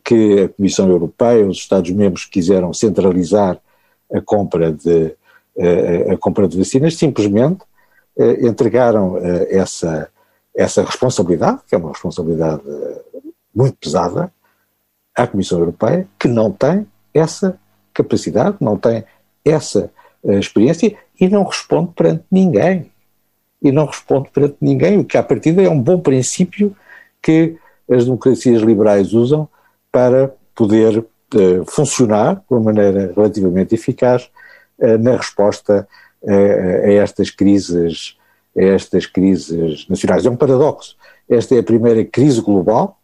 [0.03, 3.59] que a Comissão Europeia, os Estados-membros quiseram centralizar
[4.11, 5.13] a compra de,
[6.11, 7.59] a compra de vacinas, simplesmente
[8.41, 9.17] entregaram
[9.49, 10.09] essa,
[10.55, 12.63] essa responsabilidade, que é uma responsabilidade
[13.53, 14.31] muito pesada,
[15.15, 17.57] à Comissão Europeia, que não tem essa
[17.93, 19.03] capacidade, não tem
[19.43, 19.89] essa
[20.23, 22.91] uh, experiência e não responde perante ninguém.
[23.61, 26.75] E não responde perante ninguém, o que à partida é um bom princípio
[27.21, 27.55] que
[27.89, 29.47] as democracias liberais usam
[29.91, 34.29] para poder uh, funcionar de uma maneira relativamente eficaz
[34.79, 35.87] uh, na resposta
[36.27, 38.17] a estas crises
[38.57, 40.25] a estas crises nacionais.
[40.25, 40.95] É um paradoxo.
[41.29, 42.97] Esta é a primeira crise global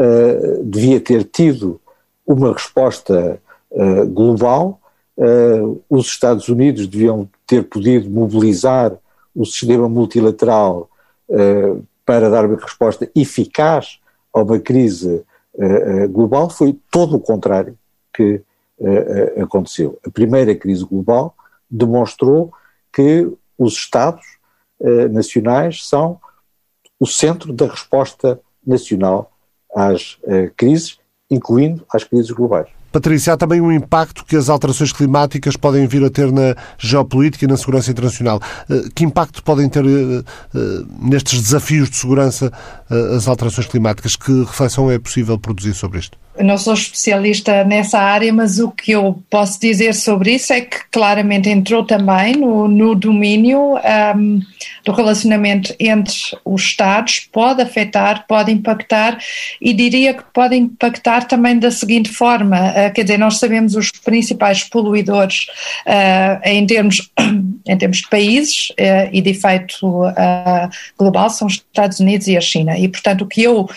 [0.00, 1.80] uh, devia ter tido
[2.26, 4.80] uma resposta uh, global,
[5.16, 8.96] uh, os Estados Unidos deviam ter podido mobilizar
[9.34, 10.88] o sistema multilateral
[12.04, 14.00] para dar uma resposta eficaz
[14.34, 15.24] a uma crise
[16.10, 17.78] global, foi todo o contrário
[18.12, 18.42] que
[19.40, 19.96] aconteceu.
[20.04, 21.32] A primeira crise global
[21.70, 22.52] demonstrou
[22.92, 24.26] que os Estados
[25.12, 26.20] nacionais são
[26.98, 29.30] o centro da resposta nacional
[29.74, 30.98] às uh, crises,
[31.30, 32.68] incluindo as crises globais.
[32.92, 37.44] Patrícia, há também um impacto que as alterações climáticas podem vir a ter na geopolítica
[37.44, 38.40] e na segurança internacional.
[38.68, 40.24] Eh, que impacto podem ter eh,
[41.00, 42.52] nestes desafios de segurança
[43.16, 44.16] as alterações climáticas?
[44.16, 46.18] Que reflexão é possível produzir sobre isto?
[46.42, 50.78] Não sou especialista nessa área, mas o que eu posso dizer sobre isso é que
[50.90, 53.76] claramente entrou também no, no domínio
[54.16, 54.40] um,
[54.84, 59.18] do relacionamento entre os Estados, pode afetar, pode impactar
[59.60, 63.90] e diria que pode impactar também da seguinte forma, uh, quer dizer, nós sabemos os
[63.90, 65.46] principais poluidores
[65.86, 67.10] uh, em, termos,
[67.66, 69.76] em termos de países uh, e de efeito
[70.98, 72.78] global são os Estados Unidos e a China.
[72.78, 73.68] E portanto o que eu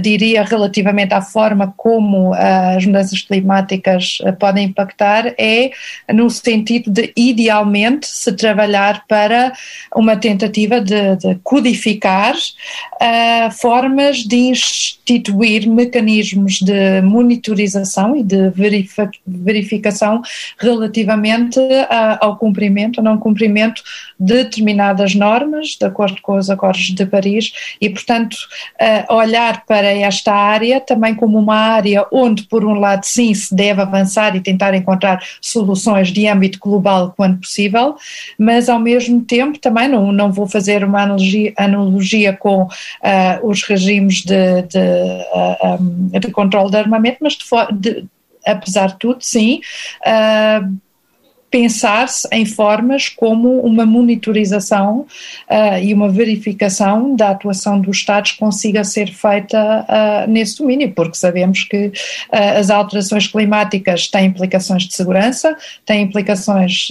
[0.00, 5.70] diria relativamente à forma como como as mudanças climáticas eh, podem impactar é
[6.12, 9.54] no sentido de, idealmente, se trabalhar para
[9.94, 18.52] uma tentativa de, de codificar uh, formas de instituir mecanismos de monitorização e de
[19.26, 20.20] verificação
[20.58, 21.58] relativamente
[22.20, 23.82] ao cumprimento ou não cumprimento
[24.20, 28.36] de determinadas normas, de acordo com os acordos de Paris, e, portanto,
[28.80, 33.32] uh, olhar para esta área também como uma área área onde, por um lado, sim,
[33.34, 37.96] se deve avançar e tentar encontrar soluções de âmbito global quando possível,
[38.38, 42.68] mas ao mesmo tempo também não, não vou fazer uma analogia, analogia com uh,
[43.42, 48.04] os regimes de, de, uh, um, de controle de armamento, mas de, de,
[48.44, 49.60] apesar de tudo, sim.
[50.02, 50.85] Uh,
[51.50, 55.06] pensar-se em formas como uma monitorização
[55.50, 61.16] uh, e uma verificação da atuação dos Estados consiga ser feita uh, nesse domínio, porque
[61.16, 66.88] sabemos que uh, as alterações climáticas têm implicações de segurança, têm implicações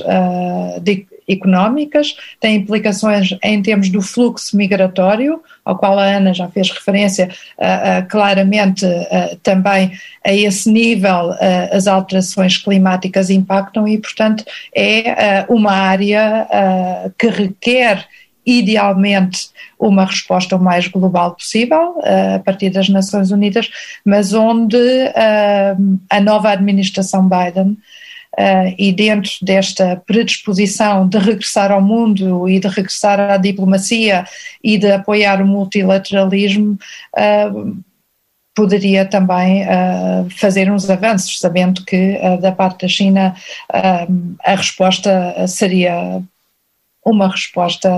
[0.82, 6.70] de económicas, tem implicações em termos do fluxo migratório, ao qual a Ana já fez
[6.70, 9.92] referência uh, uh, claramente uh, também
[10.24, 11.32] a esse nível
[11.72, 14.44] as alterações climáticas impactam e, portanto,
[14.76, 16.48] é uma área
[17.16, 18.08] que requer
[18.44, 21.96] idealmente uma resposta o mais global possível
[22.36, 23.70] a partir das Nações Unidas,
[24.04, 24.78] mas onde
[26.10, 27.78] a nova administração Biden
[28.38, 34.26] Uh, e dentro desta predisposição de regressar ao mundo e de regressar à diplomacia
[34.62, 36.78] e de apoiar o multilateralismo,
[37.18, 37.84] uh,
[38.54, 43.36] poderia também uh, fazer uns avanços, sabendo que da parte da China
[43.70, 46.22] a resposta seria
[47.06, 47.90] uma resposta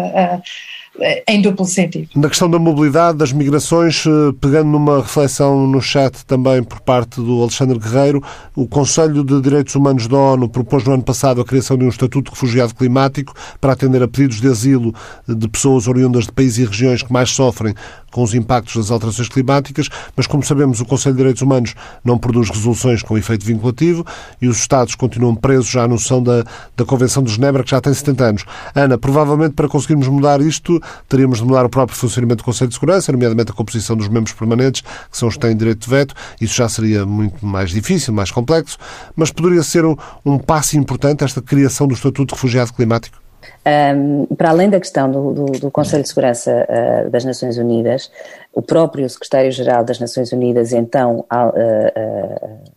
[1.28, 2.08] em duplo sentido.
[2.16, 7.22] Na questão da mobilidade, das migrações, eh, pegando numa reflexão no chat também por parte
[7.22, 8.24] do Alexandre Guerreiro,
[8.56, 11.90] o Conselho de Direitos Humanos da ONU propôs no ano passado a criação de um
[11.90, 14.94] Estatuto de Refugiado Climático para atender a pedidos de asilo
[15.28, 17.74] de pessoas oriundas de países e regiões que mais sofrem
[18.12, 22.18] com os impactos das alterações climáticas, mas como sabemos, o Conselho de Direitos Humanos não
[22.18, 24.06] produz resoluções com efeito vinculativo
[24.42, 26.44] e os Estados continuam presos à noção da,
[26.76, 28.46] da Convenção de Genebra, que já tem 70 anos.
[28.74, 32.76] Ana, provavelmente para conseguirmos mudar isto, teríamos de mudar o próprio funcionamento do Conselho de
[32.76, 36.16] Segurança, nomeadamente a composição dos membros permanentes, que são os que têm direito de veto.
[36.40, 38.78] Isso já seria muito mais difícil, mais complexo,
[39.16, 43.27] mas poderia ser um, um passo importante esta criação do Estatuto de Refugiado Climático?
[43.68, 48.10] Um, para além da questão do, do, do Conselho de Segurança uh, das Nações Unidas,
[48.54, 52.68] o próprio secretário-geral das Nações Unidas, então uh,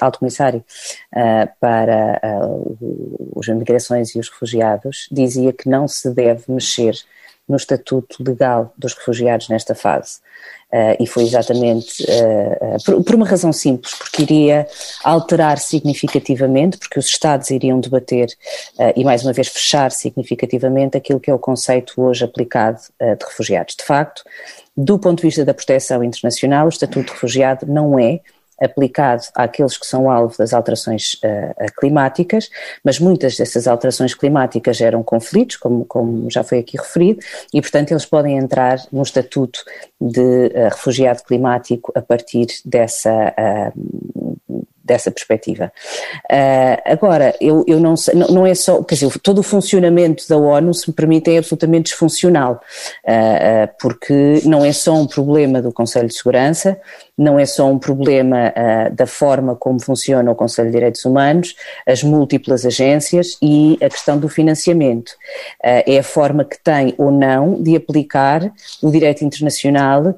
[0.00, 0.64] alto comissário
[1.60, 2.20] para
[3.36, 6.94] as migrações e os refugiados, dizia que não se deve mexer
[7.48, 10.20] no estatuto legal dos refugiados nesta fase.
[10.72, 14.68] Uh, e foi exatamente uh, uh, por, por, uma razão simples, porque iria
[15.02, 18.28] alterar significativamente, porque os Estados iriam debater
[18.94, 23.74] e mais uma vez fechar significativamente aquilo que é o conceito hoje aplicado de refugiados.
[23.74, 24.22] De facto,
[24.76, 28.20] do ponto de vista da proteção internacional, o Estatuto de Refugiado não é
[28.60, 32.50] aplicado àqueles que são alvo das alterações uh, climáticas,
[32.84, 37.20] mas muitas dessas alterações climáticas geram conflitos, como, como, já foi aqui referido,
[37.52, 39.60] e portanto eles podem entrar no estatuto
[40.00, 44.20] de uh, refugiado climático a partir dessa, uh,
[44.90, 45.72] dessa perspectiva.
[46.30, 50.28] Uh, agora, eu, eu não sei, não, não, é só, quer dizer, todo o funcionamento
[50.28, 52.60] da ONU, se me permitem, é absolutamente disfuncional,
[53.06, 56.76] uh, uh, porque não é só um problema do Conselho de Segurança,
[57.20, 58.52] não é só um problema
[58.92, 61.54] da forma como funciona o Conselho de Direitos Humanos,
[61.86, 65.12] as múltiplas agências e a questão do financiamento.
[65.62, 68.50] é a forma que tem ou não de aplicar
[68.82, 70.14] o direito internacional,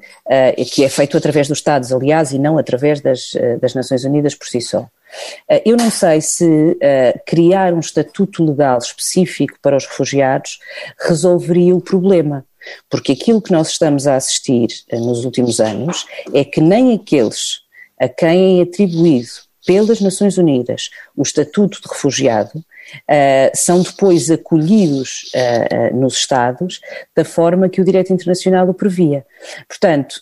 [0.71, 4.47] que é feito através dos Estados, aliás, e não através das, das Nações Unidas por
[4.47, 4.87] si só.
[5.65, 10.59] Eu não sei se uh, criar um estatuto legal específico para os refugiados
[10.99, 12.45] resolveria o problema,
[12.89, 17.61] porque aquilo que nós estamos a assistir uh, nos últimos anos é que nem aqueles
[17.99, 19.29] a quem é atribuído
[19.65, 26.81] pelas Nações Unidas o estatuto de refugiado uh, são depois acolhidos uh, uh, nos Estados
[27.15, 29.25] da forma que o direito internacional o previa.
[29.67, 30.21] Portanto,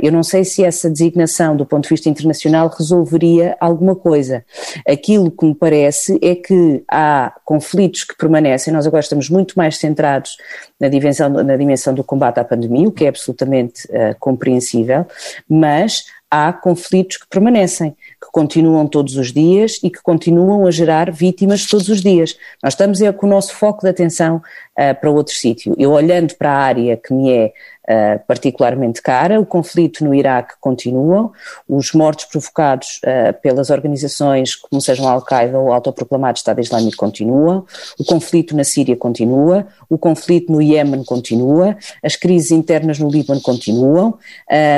[0.00, 4.44] eu não sei se essa designação do ponto de vista internacional resolveria alguma coisa.
[4.86, 9.78] Aquilo que me parece é que há conflitos que permanecem, nós agora estamos muito mais
[9.78, 10.36] centrados
[10.78, 13.88] na dimensão, na dimensão do combate à pandemia, o que é absolutamente
[14.20, 15.06] compreensível,
[15.48, 21.12] mas há conflitos que permanecem, que continuam todos os dias e que continuam a gerar
[21.12, 22.36] vítimas todos os dias.
[22.62, 25.74] Nós estamos é, com o nosso foco de atenção uh, para outro sítio.
[25.78, 27.52] Eu olhando para a área que me é
[27.88, 29.40] uh, particularmente cara.
[29.40, 31.30] O conflito no Iraque continua,
[31.68, 37.64] os mortos provocados uh, pelas organizações como sejam Al-Qaeda ou o autoproclamado Estado Islâmico continuam,
[37.98, 43.40] o conflito na Síria continua, o conflito no Iémen continua, as crises internas no Líbano
[43.40, 44.18] continuam.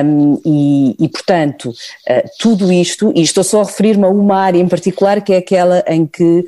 [0.04, 4.58] Um, e, e, portanto, uh, tudo isto, e estou só a referir-me a uma área
[4.58, 6.46] em particular que é aquela em que,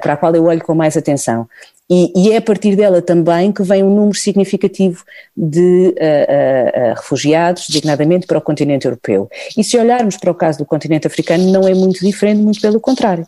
[0.00, 1.46] para a qual eu olho com mais atenção.
[1.90, 5.04] E, e, é a partir dela também que vem um número significativo
[5.36, 9.28] de uh, uh, uh, refugiados, designadamente para o continente europeu.
[9.56, 12.80] E se olharmos para o caso do continente africano, não é muito diferente, muito pelo
[12.80, 13.26] contrário.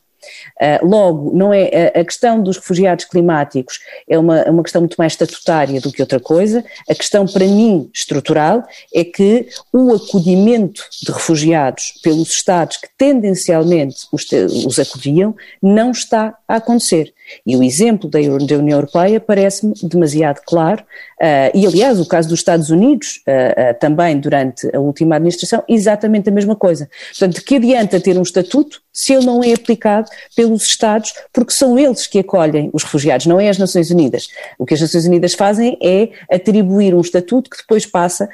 [0.83, 5.81] logo, não é a questão dos refugiados climáticos é uma, uma questão muito mais estatutária
[5.81, 6.65] do que outra coisa.
[6.89, 14.07] A questão, para mim, estrutural, é que o acolhimento de refugiados pelos Estados que tendencialmente
[14.11, 14.27] os,
[14.65, 17.13] os acolhiam não está a acontecer.
[17.47, 22.41] E o exemplo da, União Europeia parece-me demasiado claro, uh, e aliás, o caso dos
[22.41, 26.89] Estados Unidos, uh, uh, também durante a última administração, exatamente a mesma coisa.
[27.11, 31.53] Portanto, de que adianta ter um estatuto se ele não é aplicado pelos Estados, porque
[31.53, 34.29] são eles que acolhem os refugiados, não é as Nações Unidas.
[34.59, 38.29] O que as Nações Unidas fazem é atribuir um estatuto que depois passa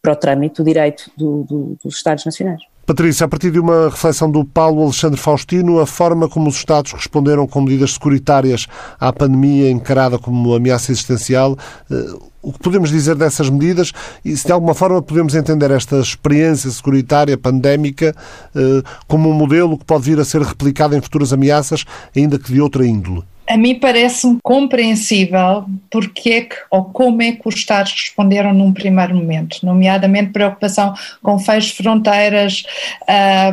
[0.00, 2.62] para o trâmite do direito do, do, dos Estados Nacionais.
[2.84, 6.92] Patrícia, a partir de uma reflexão do Paulo Alexandre Faustino, a forma como os Estados
[6.92, 8.66] responderam com medidas securitárias
[8.98, 11.56] à pandemia encarada como ameaça existencial,
[11.88, 13.92] eh, o que podemos dizer dessas medidas
[14.24, 18.16] e se de alguma forma podemos entender esta experiência securitária pandémica
[18.52, 21.84] eh, como um modelo que pode vir a ser replicado em futuras ameaças,
[22.16, 23.22] ainda que de outra índole?
[23.48, 28.72] A mim parece-me compreensível porque é que ou como é que os Estados responderam num
[28.72, 32.62] primeiro momento, nomeadamente preocupação com fecho fronteiras,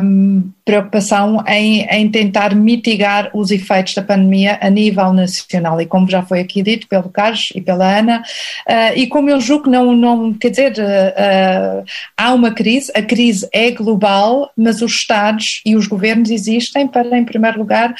[0.02, 6.08] um, preocupação em, em, tentar mitigar os efeitos da pandemia a nível nacional e como
[6.08, 8.22] já foi aqui dito pelo Carlos e pela Ana,
[8.68, 11.84] uh, e como eu julgo que não, não quer dizer, uh,
[12.16, 17.18] há uma crise, a crise é global, mas os Estados e os governos existem para,
[17.18, 17.94] em primeiro lugar,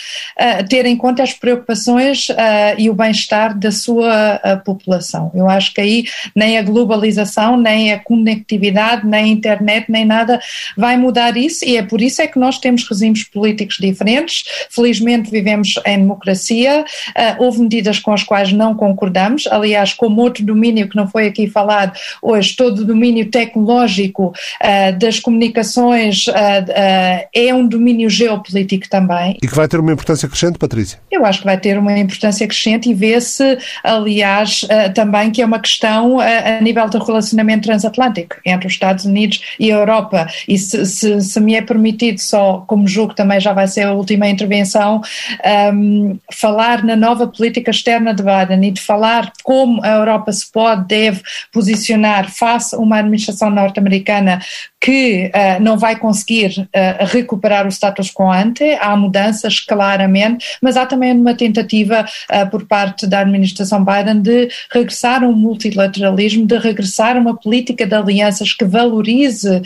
[0.68, 2.28] ter em conta as preocupações
[2.76, 5.30] e o bem-estar da sua população.
[5.34, 6.04] Eu acho que aí
[6.36, 10.38] nem a globalização, nem a conectividade, nem a internet, nem nada
[10.76, 15.30] vai mudar isso e é por isso é que nós temos regimes políticos diferentes, felizmente
[15.30, 20.88] vivemos em democracia, uh, houve medidas com as quais não concordamos, aliás, como outro domínio
[20.88, 21.92] que não foi aqui falado
[22.22, 26.32] hoje, todo o domínio tecnológico uh, das comunicações uh,
[27.32, 29.36] é um domínio geopolítico também.
[29.42, 30.98] E que vai ter uma importância crescente, Patrícia?
[31.10, 35.58] Eu acho que vai ter uma importância crescente e vê-se, aliás, também que é uma
[35.58, 40.26] questão a nível do relacionamento transatlântico entre os Estados Unidos e a Europa.
[40.48, 43.92] E se, se, se me é permitido só como julgo também já vai ser a
[43.92, 45.00] última intervenção,
[45.74, 50.50] um, falar na nova política externa de Biden e de falar como a Europa se
[50.50, 51.22] pode, deve
[51.52, 54.40] posicionar face a uma administração norte-americana
[54.80, 60.76] que uh, não vai conseguir uh, recuperar o status quo ante, há mudanças claramente, mas
[60.76, 66.46] há também uma tentativa uh, por parte da administração Biden de regressar a um multilateralismo,
[66.46, 69.62] de regressar a uma política de alianças que valorize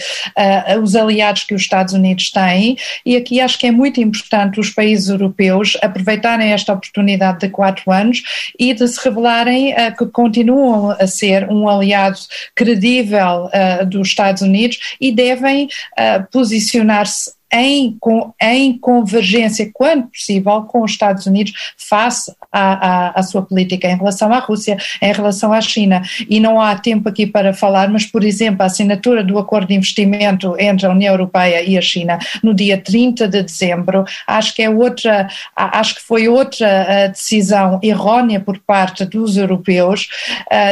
[0.82, 2.76] os aliados que os Estados Unidos têm.
[3.04, 7.90] E aqui acho que é muito importante os países europeus aproveitarem esta oportunidade de quatro
[7.92, 8.22] anos
[8.58, 12.18] e de se revelarem que continuam a ser um aliado
[12.54, 13.50] credível
[13.86, 17.96] dos Estados Unidos e devem uh, posicionar-se em,
[18.42, 23.96] em convergência, quando possível, com os Estados Unidos face à, à, à, sua política em
[23.96, 26.02] relação à Rússia, em relação à China.
[26.28, 29.74] E não há tempo aqui para falar, mas, por exemplo, a assinatura do acordo de
[29.74, 34.62] investimento entre a União Europeia e a China no dia 30 de dezembro, acho que
[34.62, 40.08] é outra, acho que foi outra decisão errónea por parte dos europeus,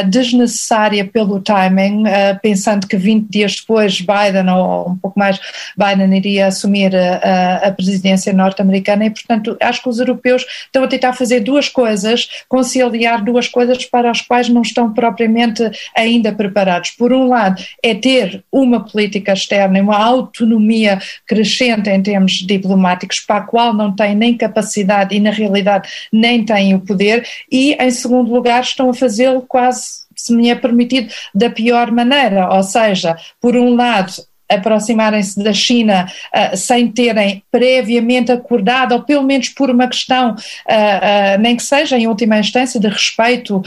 [0.09, 2.03] desnecessária pelo timing,
[2.41, 5.39] pensando que 20 dias depois Biden, ou um pouco mais,
[5.77, 10.87] Biden iria assumir a, a presidência norte-americana e, portanto, acho que os europeus estão a
[10.87, 15.63] tentar fazer duas coisas, conciliar duas coisas para as quais não estão propriamente
[15.95, 16.91] ainda preparados.
[16.91, 23.37] Por um lado, é ter uma política externa uma autonomia crescente em termos diplomáticos, para
[23.37, 27.91] a qual não têm nem capacidade e, na realidade, nem têm o poder, e, em
[27.91, 33.17] segundo lugar, estão a fazê-lo quase se me é permitido, da pior maneira, ou seja,
[33.41, 34.13] por um lado,
[34.53, 41.39] aproximarem-se da China uh, sem terem previamente acordado, ou pelo menos por uma questão, uh,
[41.39, 43.61] nem que seja em última instância, de respeito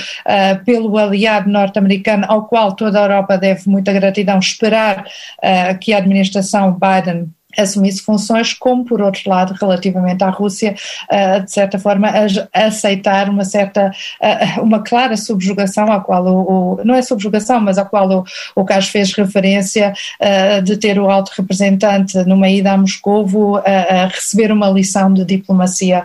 [0.64, 5.04] pelo aliado norte-americano, ao qual toda a Europa deve muita gratidão, esperar
[5.80, 10.74] que a administração Biden assumisse funções, como por outro lado, relativamente à Rússia,
[11.10, 12.08] uh, de certa forma,
[12.52, 13.90] aceitar uma certa,
[14.20, 18.64] uh, uma clara subjugação, à qual o, não é subjugação, mas à qual o, o
[18.64, 19.92] Carlos fez referência,
[20.64, 26.04] de ter o alto representante numa ida a Moscovo a receber uma lição de diplomacia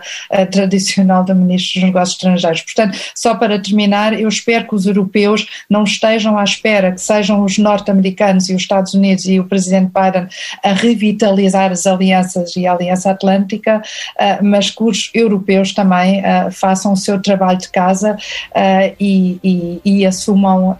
[0.50, 2.62] tradicional da Ministra dos Negócios Estrangeiros.
[2.62, 7.42] Portanto, só para terminar, eu espero que os europeus não estejam à espera que sejam
[7.44, 10.28] os norte-americanos e os Estados Unidos e o Presidente Biden
[10.62, 13.82] a revitalizar realizar as alianças e a Aliança Atlântica,
[14.18, 18.16] ah, mas que os europeus também ah, façam o seu trabalho de casa
[18.54, 20.76] ah, e, e, e assumam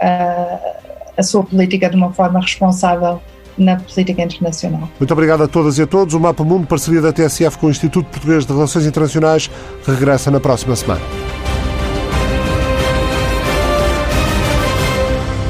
[1.17, 3.21] a sua política de uma forma responsável
[3.59, 4.89] na política internacional.
[4.99, 6.15] Muito obrigado a todas e a todos.
[6.15, 9.51] O Mapa Mundo, parceria da TSF com o Instituto Português de Relações Internacionais,
[9.87, 11.03] regressa na próxima semana.